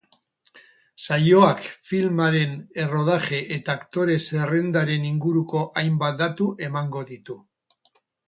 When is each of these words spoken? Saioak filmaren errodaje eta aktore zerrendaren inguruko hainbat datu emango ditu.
Saioak 1.07 1.59
filmaren 1.89 2.55
errodaje 2.85 3.41
eta 3.57 3.75
aktore 3.81 4.15
zerrendaren 4.31 5.05
inguruko 5.11 5.63
hainbat 5.83 6.19
datu 6.25 6.47
emango 6.71 7.05
ditu. 7.13 7.37